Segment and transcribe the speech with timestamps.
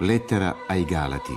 [0.00, 1.34] Lettera ai Galati.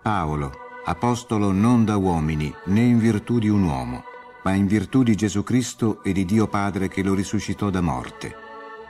[0.00, 0.50] Paolo,
[0.86, 4.02] apostolo non da uomini, né in virtù di un uomo,
[4.44, 8.34] ma in virtù di Gesù Cristo e di Dio Padre che lo risuscitò da morte,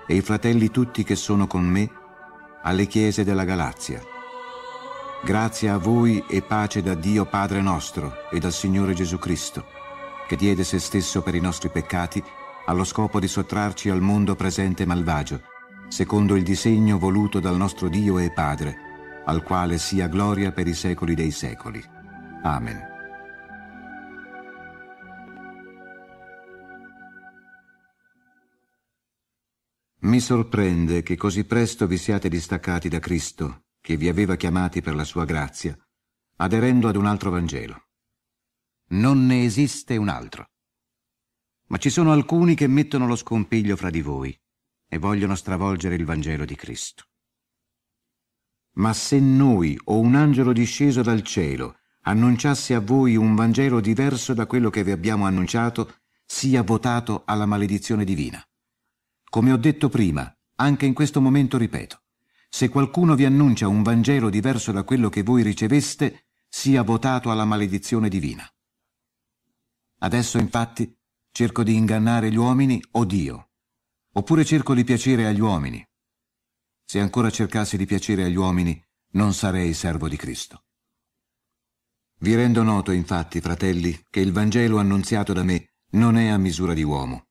[0.07, 1.91] e i fratelli tutti che sono con me,
[2.63, 4.18] alle chiese della Galazia.
[5.21, 9.67] Grazie a voi e pace da Dio Padre nostro e dal Signore Gesù Cristo,
[10.29, 12.23] che diede se stesso per i nostri peccati
[12.67, 15.43] allo scopo di sottrarci al mondo presente malvagio,
[15.89, 18.77] secondo il disegno voluto dal nostro Dio e Padre,
[19.25, 21.83] al quale sia gloria per i secoli dei secoli.
[22.45, 22.97] Amen.
[30.01, 34.95] Mi sorprende che così presto vi siate distaccati da Cristo che vi aveva chiamati per
[34.95, 35.75] la sua grazia,
[36.41, 37.87] aderendo ad un altro Vangelo.
[38.89, 40.51] Non ne esiste un altro.
[41.69, 44.39] Ma ci sono alcuni che mettono lo scompiglio fra di voi
[44.87, 47.05] e vogliono stravolgere il Vangelo di Cristo.
[48.73, 54.35] Ma se noi o un angelo disceso dal cielo annunciasse a voi un Vangelo diverso
[54.35, 55.95] da quello che vi abbiamo annunciato,
[56.27, 58.47] sia votato alla maledizione divina.
[59.31, 62.03] Come ho detto prima, anche in questo momento ripeto,
[62.49, 67.45] se qualcuno vi annuncia un Vangelo diverso da quello che voi riceveste, sia votato alla
[67.45, 68.49] maledizione divina.
[69.99, 70.97] Adesso infatti
[71.31, 73.51] cerco di ingannare gli uomini o Dio,
[74.15, 75.87] oppure cerco di piacere agli uomini.
[76.85, 80.65] Se ancora cercassi di piacere agli uomini, non sarei servo di Cristo.
[82.21, 86.75] Vi rendo noto, infatti, fratelli, che il Vangelo annunziato da me non è a misura
[86.75, 87.27] di uomo.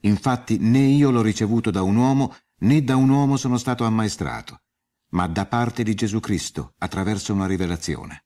[0.00, 4.62] Infatti né io l'ho ricevuto da un uomo né da un uomo sono stato ammaestrato,
[5.10, 8.24] ma da parte di Gesù Cristo, attraverso una rivelazione.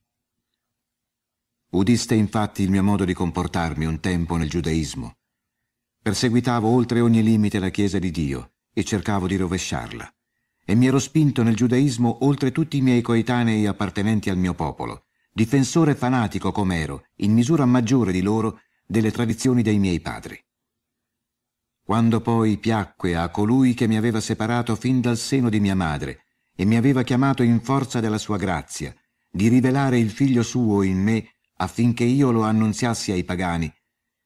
[1.71, 5.17] Udiste infatti il mio modo di comportarmi un tempo nel giudaismo.
[6.01, 10.13] Perseguitavo oltre ogni limite la Chiesa di Dio e cercavo di rovesciarla,
[10.65, 15.05] e mi ero spinto nel giudaismo oltre tutti i miei coetanei appartenenti al mio popolo,
[15.31, 20.41] difensore fanatico com'ero, in misura maggiore di loro, delle tradizioni dei miei padri.
[21.91, 26.23] Quando poi piacque a colui che mi aveva separato fin dal seno di mia madre
[26.55, 28.95] e mi aveva chiamato in forza della sua grazia,
[29.29, 33.69] di rivelare il figlio suo in me affinché io lo annunziassi ai pagani,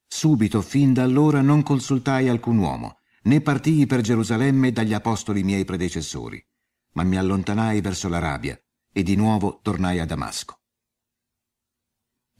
[0.06, 5.66] subito fin da allora non consultai alcun uomo, né partii per Gerusalemme dagli apostoli miei
[5.66, 6.40] predecessori,
[6.92, 8.56] ma mi allontanai verso l'Arabia
[8.94, 10.60] e di nuovo tornai a Damasco.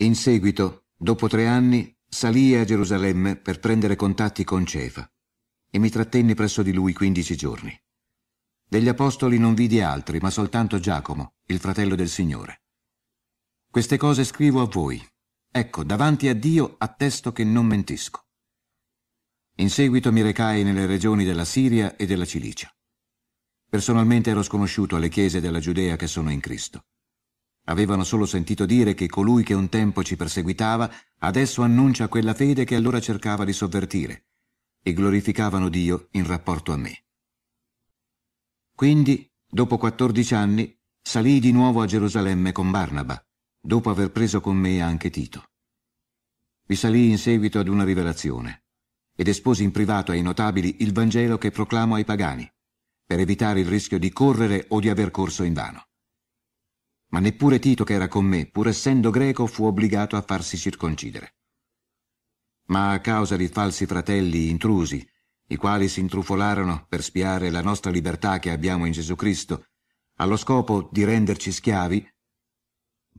[0.02, 5.10] In seguito, dopo tre anni, salii a Gerusalemme per prendere contatti con Cefa
[5.76, 7.78] e mi trattenni presso di lui quindici giorni.
[8.66, 12.62] Degli apostoli non vidi altri, ma soltanto Giacomo, il fratello del Signore.
[13.70, 15.06] Queste cose scrivo a voi.
[15.52, 18.26] Ecco, davanti a Dio attesto che non mentisco.
[19.56, 22.74] In seguito mi recai nelle regioni della Siria e della Cilicia.
[23.70, 26.86] Personalmente ero sconosciuto alle chiese della Giudea che sono in Cristo.
[27.66, 32.64] Avevano solo sentito dire che colui che un tempo ci perseguitava adesso annuncia quella fede
[32.64, 34.28] che allora cercava di sovvertire
[34.88, 37.06] e glorificavano Dio in rapporto a me.
[38.76, 43.20] Quindi, dopo quattordici anni, salii di nuovo a Gerusalemme con Barnaba,
[43.60, 45.46] dopo aver preso con me anche Tito.
[46.68, 48.66] Vi salii in seguito ad una rivelazione
[49.16, 52.48] ed esposi in privato ai notabili il Vangelo che proclamo ai pagani,
[53.04, 55.88] per evitare il rischio di correre o di aver corso in vano.
[57.08, 61.38] Ma neppure Tito che era con me, pur essendo greco, fu obbligato a farsi circoncidere
[62.68, 65.08] ma a causa di falsi fratelli intrusi,
[65.48, 69.68] i quali si intrufolarono per spiare la nostra libertà che abbiamo in Gesù Cristo,
[70.16, 72.08] allo scopo di renderci schiavi,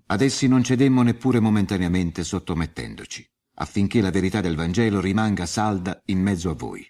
[0.06, 6.20] ad essi non cedemmo neppure momentaneamente sottomettendoci, affinché la verità del Vangelo rimanga salda in
[6.20, 6.88] mezzo a voi.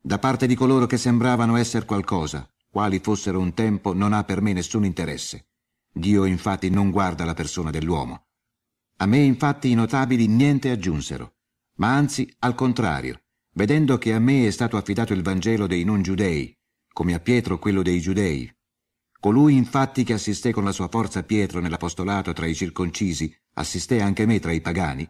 [0.00, 4.40] Da parte di coloro che sembravano essere qualcosa, quali fossero un tempo, non ha per
[4.40, 5.48] me nessun interesse.
[5.92, 8.26] Dio infatti non guarda la persona dell'uomo.
[8.98, 11.35] A me infatti i notabili niente aggiunsero,
[11.76, 13.22] ma anzi al contrario,
[13.54, 16.54] vedendo che a me è stato affidato il Vangelo dei non giudei,
[16.92, 18.50] come a Pietro quello dei giudei.
[19.18, 24.26] Colui infatti che assisté con la sua forza Pietro nell'apostolato tra i circoncisi, assisté anche
[24.26, 25.08] me tra i pagani,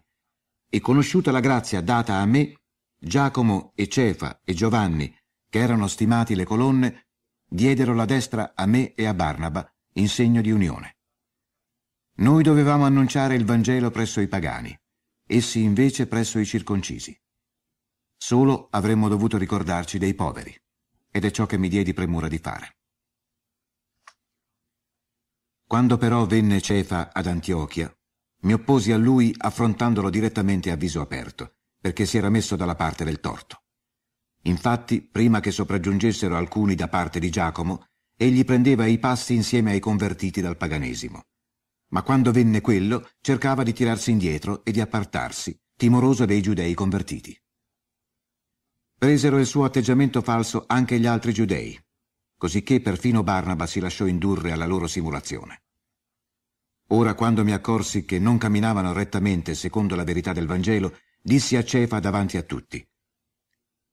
[0.68, 2.60] e conosciuta la grazia data a me,
[2.98, 5.14] Giacomo e Cefa e Giovanni,
[5.48, 7.08] che erano stimati le colonne,
[7.48, 10.96] diedero la destra a me e a Barnaba in segno di unione.
[12.18, 14.76] Noi dovevamo annunciare il Vangelo presso i pagani
[15.26, 17.19] essi invece presso i circoncisi.
[18.17, 20.56] Solo avremmo dovuto ricordarci dei poveri,
[21.11, 22.76] ed è ciò che mi diedi premura di fare.
[25.67, 27.93] Quando però venne Cefa ad Antiochia,
[28.43, 33.05] mi opposi a lui affrontandolo direttamente a viso aperto, perché si era messo dalla parte
[33.05, 33.62] del torto.
[34.43, 37.87] Infatti, prima che sopraggiungessero alcuni da parte di Giacomo,
[38.17, 41.23] egli prendeva i passi insieme ai convertiti dal paganesimo.
[41.88, 47.38] Ma quando venne quello, cercava di tirarsi indietro e di appartarsi, timoroso dei giudei convertiti.
[48.98, 51.78] Presero il suo atteggiamento falso anche gli altri giudei,
[52.36, 55.62] cosicché perfino Barnaba si lasciò indurre alla loro simulazione.
[56.88, 61.64] Ora quando mi accorsi che non camminavano rettamente secondo la verità del Vangelo, dissi a
[61.64, 62.86] Cefa davanti a tutti.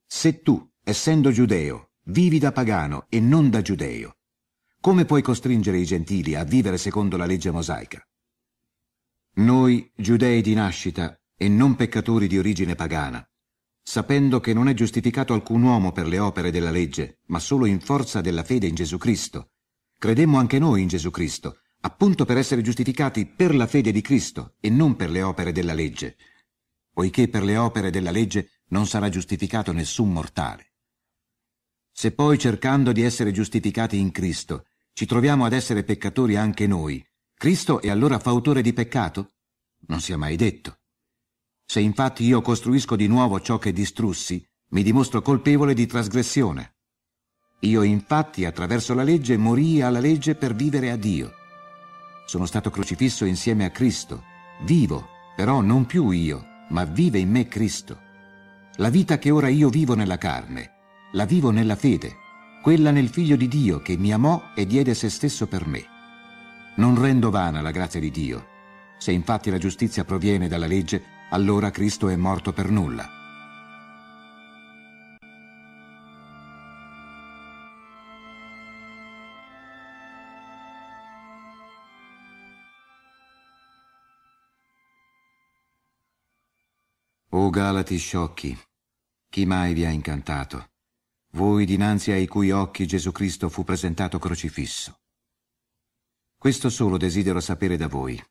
[0.06, 4.18] Se tu, essendo giudeo, vivi da pagano e non da giudeo,
[4.84, 8.06] come puoi costringere i gentili a vivere secondo la legge mosaica?
[9.36, 13.26] Noi, giudei di nascita e non peccatori di origine pagana,
[13.82, 17.80] sapendo che non è giustificato alcun uomo per le opere della legge, ma solo in
[17.80, 19.52] forza della fede in Gesù Cristo.
[19.98, 24.56] Credemmo anche noi in Gesù Cristo, appunto per essere giustificati per la fede di Cristo
[24.60, 26.18] e non per le opere della legge,
[26.92, 30.74] poiché per le opere della legge non sarà giustificato nessun mortale.
[31.90, 37.04] Se poi cercando di essere giustificati in Cristo ci troviamo ad essere peccatori anche noi,
[37.36, 39.32] Cristo è allora fautore di peccato?
[39.88, 40.78] Non sia mai detto.
[41.66, 46.76] Se infatti io costruisco di nuovo ciò che distrussi, mi dimostro colpevole di trasgressione.
[47.62, 51.34] Io infatti attraverso la legge morii alla legge per vivere a Dio.
[52.26, 54.24] Sono stato crocifisso insieme a Cristo,
[54.62, 58.00] vivo, però non più io, ma vive in me Cristo.
[58.76, 60.72] La vita che ora io vivo nella carne,
[61.14, 62.16] la vivo nella fede,
[62.64, 65.86] quella nel Figlio di Dio che mi amò e diede se stesso per me.
[66.76, 68.48] Non rendo vana la grazia di Dio.
[68.98, 73.06] Se infatti la giustizia proviene dalla legge, allora Cristo è morto per nulla.
[87.32, 88.58] O Galati sciocchi,
[89.28, 90.73] chi mai vi ha incantato?
[91.36, 95.00] Voi dinanzi ai cui occhi Gesù Cristo fu presentato crocifisso.
[96.38, 98.22] Questo solo desidero sapere da voi.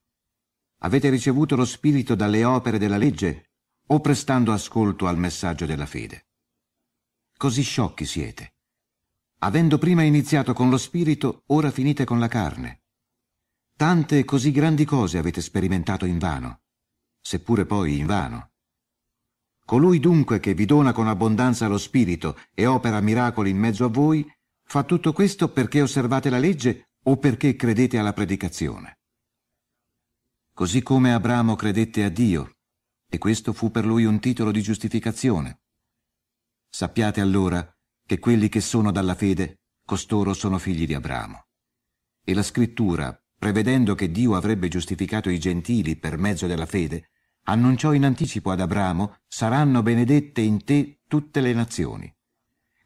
[0.82, 3.50] Avete ricevuto lo Spirito dalle opere della legge
[3.88, 6.28] o prestando ascolto al messaggio della fede?
[7.36, 8.54] Così sciocchi siete.
[9.38, 12.84] Avendo prima iniziato con lo Spirito, ora finite con la carne.
[13.76, 16.60] Tante e così grandi cose avete sperimentato invano,
[17.20, 18.51] seppure poi invano.
[19.72, 23.88] Colui dunque che vi dona con abbondanza lo Spirito e opera miracoli in mezzo a
[23.88, 24.30] voi,
[24.62, 28.98] fa tutto questo perché osservate la legge o perché credete alla predicazione
[30.54, 32.58] così come Abramo credette a Dio,
[33.08, 35.62] e questo fu per lui un titolo di giustificazione.
[36.68, 37.68] Sappiate allora
[38.06, 41.46] che quelli che sono dalla fede, costoro sono figli di Abramo.
[42.24, 47.10] E la scrittura, prevedendo che Dio avrebbe giustificato i gentili per mezzo della fede,
[47.44, 52.14] annunciò in anticipo ad Abramo, saranno benedette in te tutte le nazioni.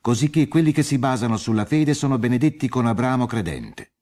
[0.00, 3.94] Cosicché quelli che si basano sulla fede sono benedetti con Abramo credente.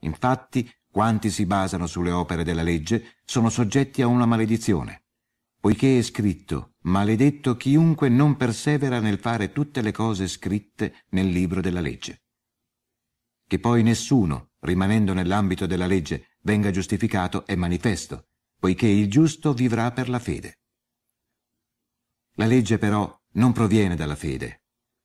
[0.00, 5.04] Infatti, quanti si basano sulle opere della legge sono soggetti a una maledizione,
[5.60, 11.60] poiché è scritto maledetto chiunque non persevera nel fare tutte le cose scritte nel libro
[11.60, 12.22] della legge.
[13.46, 18.27] Che poi nessuno, rimanendo nell'ambito della legge, venga giustificato è manifesto,
[18.58, 20.58] poiché il giusto vivrà per la fede.
[22.34, 24.62] La legge però non proviene dalla fede,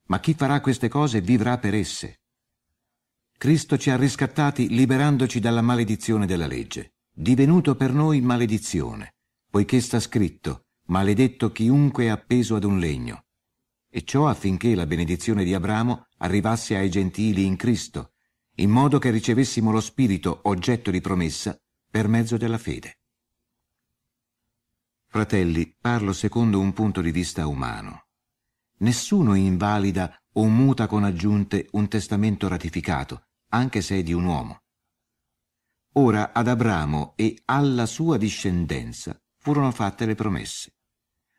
[0.08, 2.22] ma chi farà queste cose vivrà per esse.
[3.38, 9.16] Cristo ci ha riscattati liberandoci dalla maledizione della legge, divenuto per noi maledizione,
[9.50, 13.26] poiché sta scritto, maledetto chiunque è appeso ad un legno.
[13.90, 18.14] E ciò affinché la benedizione di Abramo arrivasse ai gentili in Cristo,
[18.56, 21.56] in modo che ricevessimo lo Spirito oggetto di promessa
[21.90, 23.00] per mezzo della fede.
[25.14, 28.08] Fratelli, parlo secondo un punto di vista umano.
[28.78, 34.64] Nessuno invalida o muta con aggiunte un testamento ratificato, anche se è di un uomo.
[35.98, 40.78] Ora ad Abramo e alla sua discendenza furono fatte le promesse.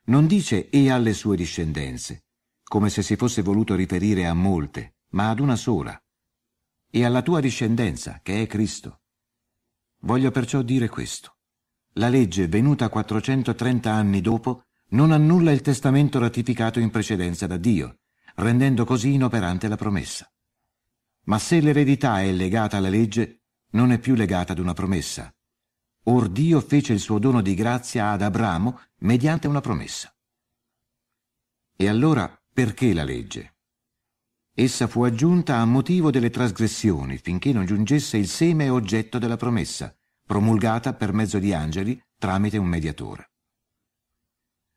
[0.05, 2.27] Non dice e alle sue discendenze,
[2.63, 6.01] come se si fosse voluto riferire a molte, ma ad una sola,
[6.93, 9.01] e alla tua discendenza, che è Cristo.
[10.03, 11.34] Voglio perciò dire questo.
[11.95, 17.99] La legge, venuta 430 anni dopo, non annulla il testamento ratificato in precedenza da Dio,
[18.37, 20.29] rendendo così inoperante la promessa.
[21.27, 25.33] Ma se l'eredità è legata alla legge, non è più legata ad una promessa.
[26.05, 30.13] Or Dio fece il suo dono di grazia ad Abramo mediante una promessa.
[31.77, 33.57] E allora perché la legge?
[34.53, 39.97] Essa fu aggiunta a motivo delle trasgressioni finché non giungesse il seme oggetto della promessa,
[40.27, 43.33] promulgata per mezzo di angeli tramite un mediatore.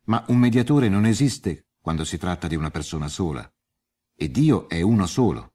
[0.05, 3.49] Ma un mediatore non esiste quando si tratta di una persona sola,
[4.13, 5.53] e Dio è uno solo.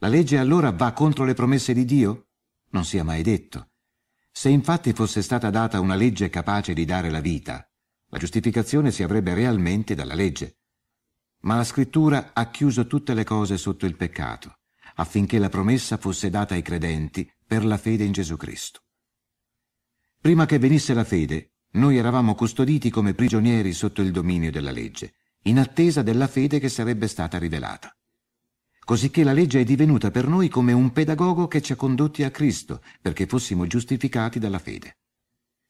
[0.00, 2.28] La legge allora va contro le promesse di Dio?
[2.70, 3.70] Non sia mai detto.
[4.30, 7.66] Se infatti fosse stata data una legge capace di dare la vita,
[8.08, 10.58] la giustificazione si avrebbe realmente dalla legge.
[11.40, 14.58] Ma la scrittura ha chiuso tutte le cose sotto il peccato,
[14.96, 18.82] affinché la promessa fosse data ai credenti per la fede in Gesù Cristo.
[20.20, 25.14] Prima che venisse la fede, noi eravamo custoditi come prigionieri sotto il dominio della legge,
[25.44, 27.96] in attesa della fede che sarebbe stata rivelata.
[28.84, 32.30] Cosicché la legge è divenuta per noi come un pedagogo che ci ha condotti a
[32.30, 34.98] Cristo, perché fossimo giustificati dalla fede.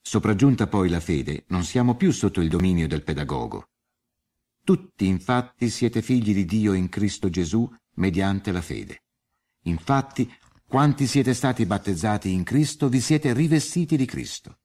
[0.00, 3.68] Sopraggiunta poi la fede, non siamo più sotto il dominio del pedagogo.
[4.64, 9.04] Tutti infatti siete figli di Dio in Cristo Gesù mediante la fede.
[9.64, 10.28] Infatti,
[10.70, 14.60] quanti siete stati battezzati in Cristo, vi siete rivestiti di Cristo.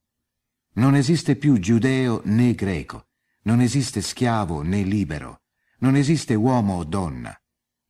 [0.74, 3.08] Non esiste più giudeo né greco,
[3.46, 5.42] non esiste schiavo né libero,
[5.80, 7.36] non esiste uomo o donna.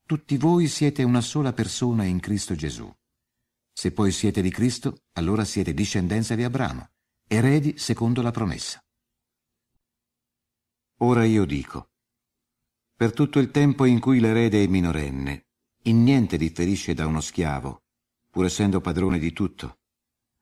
[0.05, 2.89] Tutti voi siete una sola persona in Cristo Gesù.
[3.73, 6.91] Se poi siete di Cristo, allora siete discendenza di Abramo
[7.27, 8.81] eredi secondo la promessa.
[10.99, 11.89] Ora io dico,
[12.95, 15.47] per tutto il tempo in cui l'erede è minorenne,
[15.83, 17.81] in niente differisce da uno schiavo,
[18.35, 19.77] pur essendo padrone di tutto,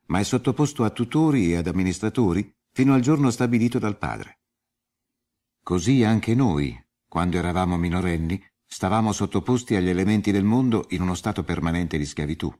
[0.07, 4.39] ma è sottoposto a tutori e ad amministratori fino al giorno stabilito dal padre.
[5.61, 6.75] Così anche noi,
[7.07, 12.51] quando eravamo minorenni, stavamo sottoposti agli elementi del mondo in uno stato permanente di schiavitù.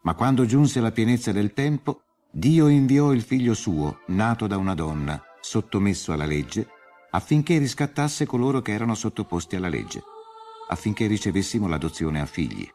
[0.00, 4.72] Ma quando giunse la pienezza del tempo, Dio inviò il figlio suo, nato da una
[4.72, 6.66] donna, sottomesso alla legge,
[7.10, 10.02] affinché riscattasse coloro che erano sottoposti alla legge,
[10.70, 12.68] affinché ricevessimo l'adozione a figli.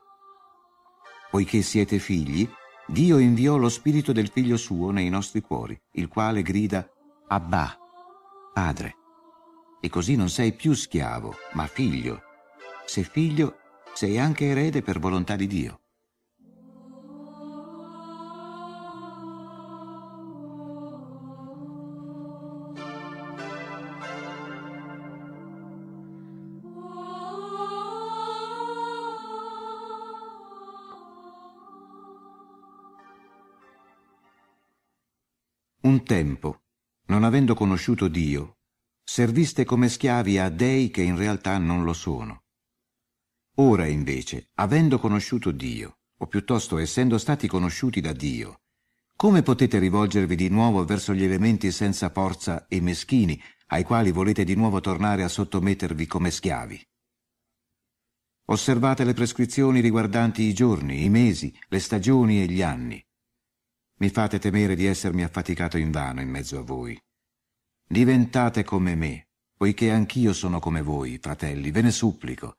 [1.31, 2.47] Poiché siete figli,
[2.87, 6.87] Dio inviò lo spirito del figlio suo nei nostri cuori, il quale grida
[7.27, 7.75] Abba,
[8.53, 8.95] Padre.
[9.81, 12.21] E così non sei più schiavo, ma figlio.
[12.85, 13.57] Se figlio,
[13.93, 15.79] sei anche erede per volontà di Dio.
[35.85, 36.63] Un tempo,
[37.09, 38.57] non avendo conosciuto Dio,
[39.03, 42.45] serviste come schiavi a dei che in realtà non lo sono.
[43.57, 48.61] Ora invece, avendo conosciuto Dio, o piuttosto essendo stati conosciuti da Dio,
[49.15, 54.43] come potete rivolgervi di nuovo verso gli elementi senza forza e meschini, ai quali volete
[54.43, 56.83] di nuovo tornare a sottomettervi come schiavi?
[58.45, 63.04] Osservate le prescrizioni riguardanti i giorni, i mesi, le stagioni e gli anni.
[63.97, 67.01] Mi fate temere di essermi affaticato invano in mezzo a voi.
[67.87, 72.57] Diventate come me, poiché anch'io sono come voi, fratelli, ve ne supplico.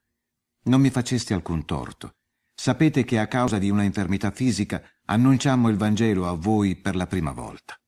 [0.62, 2.14] Non mi faceste alcun torto.
[2.54, 7.06] Sapete che a causa di una infermità fisica annunciammo il Vangelo a voi per la
[7.06, 7.78] prima volta.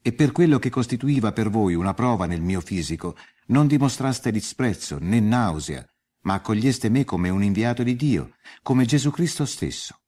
[0.00, 3.16] E per quello che costituiva per voi una prova nel mio fisico,
[3.46, 5.84] non dimostraste disprezzo né nausea,
[6.20, 10.02] ma accoglieste me come un inviato di Dio, come Gesù Cristo stesso.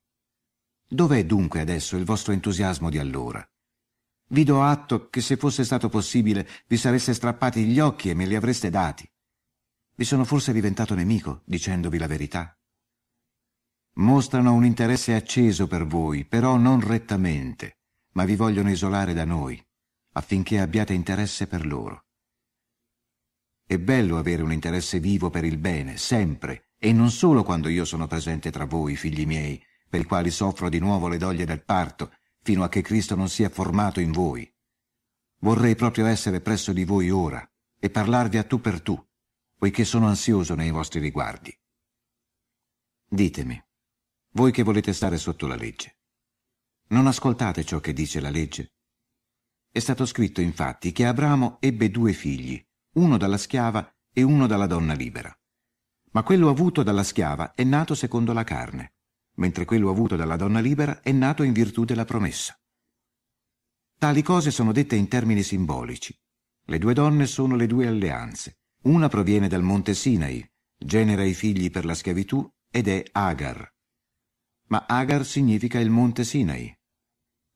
[0.90, 3.46] Dov'è dunque adesso il vostro entusiasmo di allora?
[4.30, 8.24] Vi do atto che se fosse stato possibile vi sareste strappati gli occhi e me
[8.24, 9.06] li avreste dati.
[9.94, 12.58] Vi sono forse diventato nemico, dicendovi la verità?
[13.96, 17.80] Mostrano un interesse acceso per voi, però non rettamente,
[18.12, 19.62] ma vi vogliono isolare da noi,
[20.12, 22.06] affinché abbiate interesse per loro.
[23.66, 27.84] È bello avere un interesse vivo per il bene, sempre, e non solo quando io
[27.84, 31.64] sono presente tra voi, figli miei, per i quali soffro di nuovo le doglie del
[31.64, 34.50] parto, fino a che Cristo non sia formato in voi.
[35.40, 39.00] Vorrei proprio essere presso di voi ora e parlarvi a tu per tu,
[39.56, 41.56] poiché sono ansioso nei vostri riguardi.
[43.08, 43.62] Ditemi,
[44.32, 45.98] voi che volete stare sotto la legge,
[46.90, 48.72] non ascoltate ciò che dice la legge?
[49.70, 52.64] È stato scritto infatti che Abramo ebbe due figli,
[52.94, 55.30] uno dalla schiava e uno dalla donna libera.
[56.12, 58.94] Ma quello avuto dalla schiava è nato secondo la carne,
[59.38, 62.56] mentre quello avuto dalla donna libera è nato in virtù della promessa.
[63.98, 66.16] Tali cose sono dette in termini simbolici.
[66.66, 68.58] Le due donne sono le due alleanze.
[68.82, 73.74] Una proviene dal monte Sinai, genera i figli per la schiavitù ed è Agar.
[74.68, 76.72] Ma Agar significa il monte Sinai.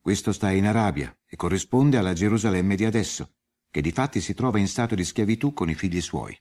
[0.00, 3.34] Questo sta in Arabia e corrisponde alla Gerusalemme di adesso,
[3.70, 6.36] che di fatti si trova in stato di schiavitù con i figli suoi.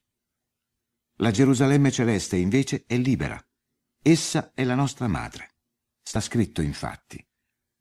[1.17, 3.39] La Gerusalemme celeste invece è libera
[4.03, 5.57] Essa è la nostra madre.
[6.01, 7.23] Sta scritto infatti,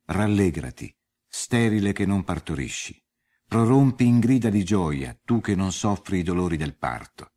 [0.04, 0.94] rallegrati,
[1.26, 3.02] sterile che non partorisci,
[3.46, 7.32] prorompi in grida di gioia, tu che non soffri i dolori del parto,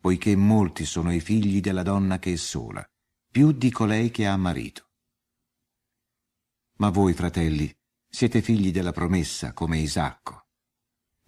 [0.00, 2.84] poiché molti sono i figli della donna che è sola,
[3.30, 4.90] più di colei che ha marito.
[6.78, 7.72] Ma voi, fratelli,
[8.08, 10.48] siete figli della promessa, come Isacco.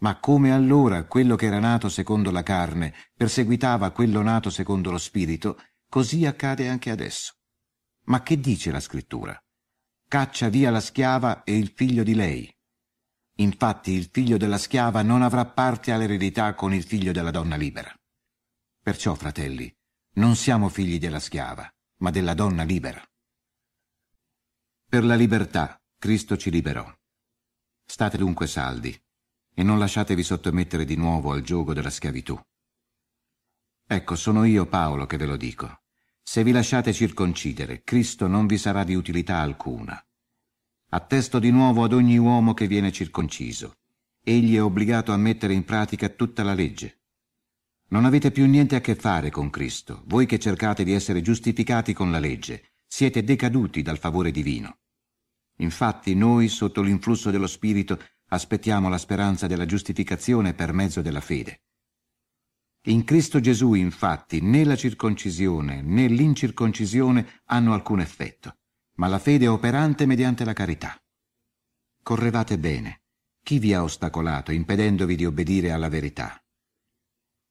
[0.01, 4.99] Ma come allora quello che era nato secondo la carne perseguitava quello nato secondo lo
[4.99, 7.35] spirito, così accade anche adesso.
[8.05, 9.39] Ma che dice la scrittura?
[10.07, 12.53] Caccia via la schiava e il figlio di lei.
[13.37, 17.95] Infatti il figlio della schiava non avrà parte all'eredità con il figlio della donna libera.
[18.83, 19.73] Perciò, fratelli,
[20.15, 23.03] non siamo figli della schiava, ma della donna libera.
[24.89, 26.91] Per la libertà Cristo ci liberò.
[27.85, 28.97] State dunque saldi
[29.55, 32.41] e non lasciatevi sottomettere di nuovo al gioco della schiavitù.
[33.91, 35.81] Ecco, sono io Paolo che ve lo dico.
[36.23, 39.99] Se vi lasciate circoncidere, Cristo non vi sarà di utilità alcuna.
[40.91, 43.79] Attesto di nuovo ad ogni uomo che viene circonciso.
[44.23, 47.01] Egli è obbligato a mettere in pratica tutta la legge.
[47.89, 51.95] Non avete più niente a che fare con Cristo, voi che cercate di essere giustificati
[51.95, 54.81] con la legge, siete decaduti dal favore divino.
[55.61, 61.63] Infatti noi, sotto l'influsso dello Spirito, aspettiamo la speranza della giustificazione per mezzo della fede.
[62.89, 68.57] In Cristo Gesù, infatti, né la circoncisione né l'incirconcisione hanno alcun effetto,
[68.95, 70.99] ma la fede è operante mediante la carità.
[72.03, 73.03] Correvate bene.
[73.43, 76.43] Chi vi ha ostacolato, impedendovi di obbedire alla verità?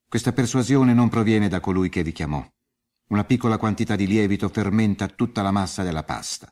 [0.10, 2.44] Questa persuasione non proviene da colui che vi chiamò.
[3.10, 6.52] Una piccola quantità di lievito fermenta tutta la massa della pasta.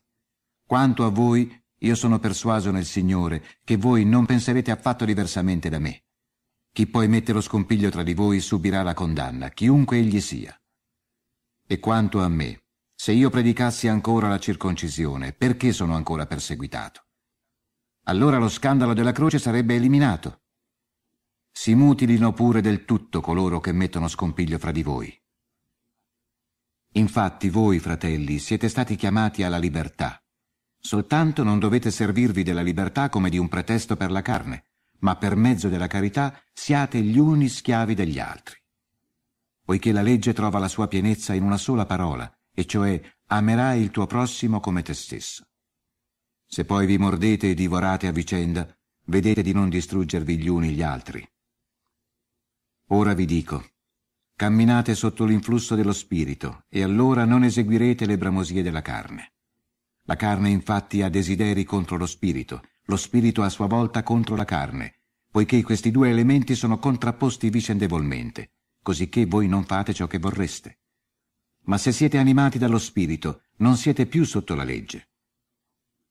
[0.63, 5.79] Quanto a voi, io sono persuaso nel Signore che voi non penserete affatto diversamente da
[5.79, 6.04] me.
[6.75, 10.53] Chi poi mette lo scompiglio tra di voi subirà la condanna, chiunque egli sia.
[11.65, 17.05] E quanto a me, se io predicassi ancora la circoncisione, perché sono ancora perseguitato?
[18.07, 20.41] Allora lo scandalo della croce sarebbe eliminato.
[21.49, 25.17] Si mutilino pure del tutto coloro che mettono scompiglio fra di voi.
[26.95, 30.21] Infatti voi, fratelli, siete stati chiamati alla libertà.
[30.77, 34.65] Soltanto non dovete servirvi della libertà come di un pretesto per la carne,
[35.05, 38.57] ma per mezzo della carità siate gli uni schiavi degli altri.
[39.63, 43.91] Poiché la legge trova la sua pienezza in una sola parola, e cioè amerai il
[43.91, 45.45] tuo prossimo come te stesso.
[46.47, 48.67] Se poi vi mordete e divorate a vicenda,
[49.05, 51.23] vedete di non distruggervi gli uni gli altri.
[52.87, 53.63] Ora vi dico,
[54.35, 59.33] camminate sotto l'influsso dello Spirito, e allora non eseguirete le bramosie della carne.
[60.05, 64.45] La carne infatti ha desideri contro lo Spirito, lo spirito a sua volta contro la
[64.45, 64.99] carne,
[65.31, 70.79] poiché questi due elementi sono contrapposti vicendevolmente, cosicché voi non fate ciò che vorreste.
[71.63, 75.09] Ma se siete animati dallo spirito, non siete più sotto la legge.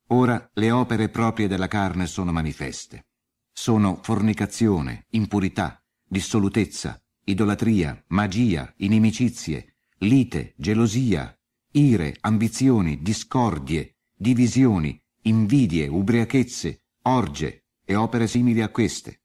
[0.08, 3.06] Ora le opere proprie della carne sono manifeste.
[3.52, 11.38] Sono fornicazione, impurità, dissolutezza, idolatria, magia, inimicizie, lite, gelosia,
[11.70, 19.22] ire, ambizioni, discordie, divisioni, invidie, ubriachezze, orge e opere simili a queste.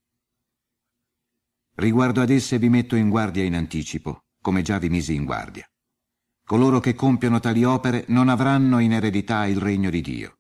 [1.76, 5.66] Riguardo ad esse vi metto in guardia in anticipo, come già vi misi in guardia.
[6.46, 10.40] Coloro che compiono tali opere non avranno in eredità il regno di Dio.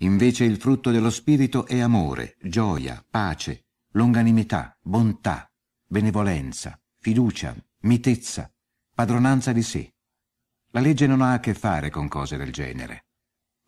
[0.00, 5.50] Invece il frutto dello Spirito è amore, gioia, pace, longanimità, bontà,
[5.86, 8.52] benevolenza, fiducia, mitezza,
[8.94, 9.94] padronanza di sé.
[10.72, 13.05] La legge non ha a che fare con cose del genere.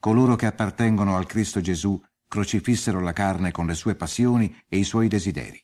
[0.01, 4.85] Coloro che appartengono al Cristo Gesù crocifissero la carne con le sue passioni e i
[4.85, 5.61] suoi desideri.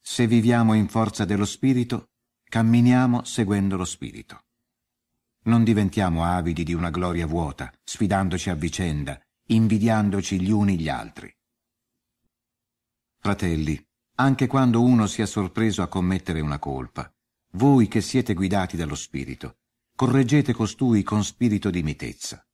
[0.00, 2.10] Se viviamo in forza dello Spirito,
[2.44, 4.44] camminiamo seguendo lo Spirito.
[5.44, 11.34] Non diventiamo avidi di una gloria vuota, sfidandoci a vicenda, invidiandoci gli uni gli altri.
[13.18, 13.84] Fratelli,
[14.16, 17.12] anche quando uno sia sorpreso a commettere una colpa,
[17.52, 19.58] voi che siete guidati dallo Spirito,
[19.96, 22.47] correggete costui con spirito di mitezza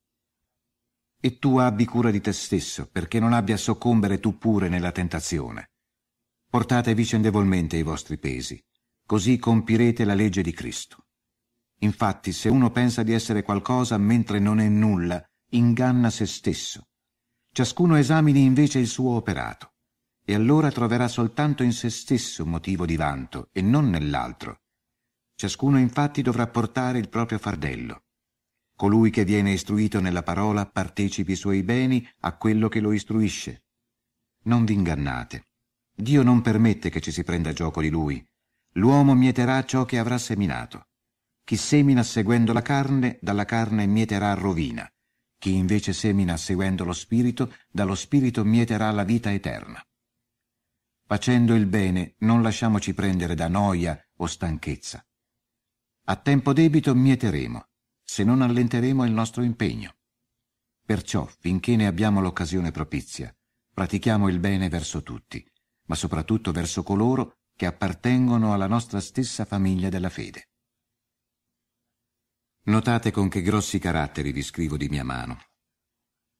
[1.24, 4.92] e tu abbi cura di te stesso, perché non abbia a soccombere tu pure nella
[4.92, 5.70] tentazione.
[6.50, 8.62] Portate vicendevolmente i vostri pesi,
[9.06, 11.06] così compirete la legge di Cristo.
[11.78, 16.88] Infatti, se uno pensa di essere qualcosa mentre non è nulla, inganna se stesso.
[17.52, 19.76] Ciascuno esamini invece il suo operato,
[20.26, 24.58] e allora troverà soltanto in se stesso motivo di vanto, e non nell'altro.
[25.36, 28.02] Ciascuno infatti dovrà portare il proprio fardello.
[28.76, 33.64] Colui che viene istruito nella parola partecipi i suoi beni a quello che lo istruisce.
[34.44, 35.46] Non vi ingannate.
[35.94, 38.24] Dio non permette che ci si prenda gioco di lui.
[38.72, 40.88] L'uomo mieterà ciò che avrà seminato.
[41.44, 44.90] Chi semina seguendo la carne, dalla carne mieterà rovina.
[45.38, 49.80] Chi invece semina seguendo lo Spirito, dallo Spirito mieterà la vita eterna.
[51.06, 55.06] Facendo il bene non lasciamoci prendere da noia o stanchezza.
[56.06, 57.68] A tempo debito mieteremo,
[58.04, 59.96] se non allenteremo il nostro impegno.
[60.84, 63.34] Perciò, finché ne abbiamo l'occasione propizia,
[63.72, 65.44] pratichiamo il bene verso tutti,
[65.86, 70.50] ma soprattutto verso coloro che appartengono alla nostra stessa famiglia della fede.
[72.64, 75.38] Notate con che grossi caratteri vi scrivo di mia mano.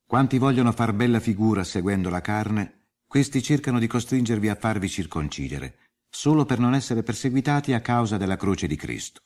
[0.07, 5.79] Quanti vogliono far bella figura seguendo la carne, questi cercano di costringervi a farvi circoncidere,
[6.09, 9.21] solo per non essere perseguitati a causa della croce di Cristo.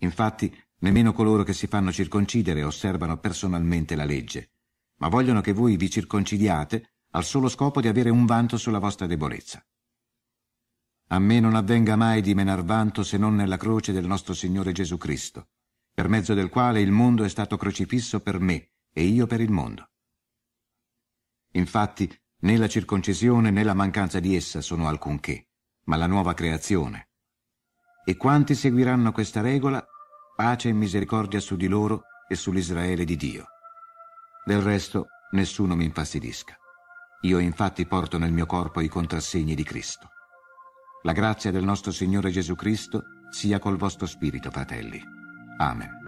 [0.00, 4.52] Infatti, nemmeno coloro che si fanno circoncidere osservano personalmente la legge,
[4.96, 9.06] ma vogliono che voi vi circoncidiate al solo scopo di avere un vanto sulla vostra
[9.06, 9.64] debolezza.
[11.10, 14.72] A me non avvenga mai di menar vanto se non nella croce del nostro Signore
[14.72, 15.48] Gesù Cristo,
[15.94, 19.50] per mezzo del quale il mondo è stato crocifisso per me e io per il
[19.50, 19.90] mondo.
[21.52, 25.48] Infatti, né la circoncisione né la mancanza di essa sono alcunché,
[25.84, 27.08] ma la nuova creazione.
[28.04, 29.84] E quanti seguiranno questa regola,
[30.38, 33.46] pace e misericordia su di loro e sull'Israele di Dio.
[34.44, 36.54] Del resto, nessuno mi infastidisca.
[37.22, 40.10] Io infatti porto nel mio corpo i contrassegni di Cristo.
[41.02, 45.02] La grazia del nostro Signore Gesù Cristo sia col vostro spirito, fratelli.
[45.56, 46.07] Amen.